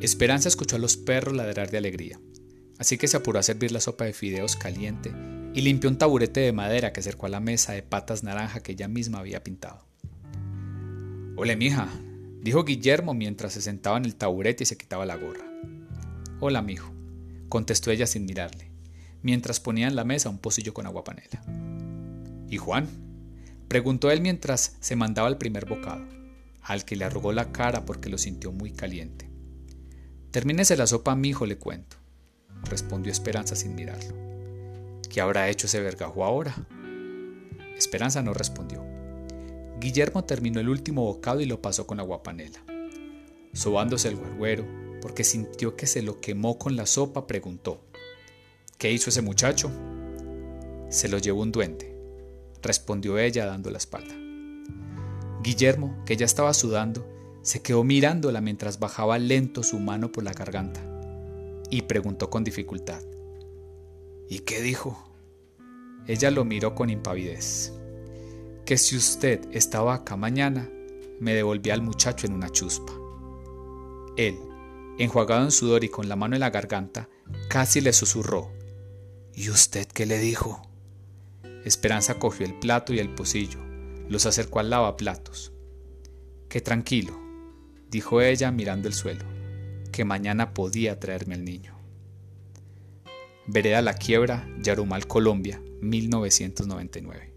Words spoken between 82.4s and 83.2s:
el plato y el